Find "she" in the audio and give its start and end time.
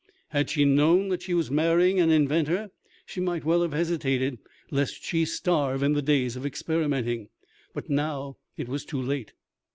0.49-0.65, 1.21-1.35, 3.05-3.19, 5.03-5.25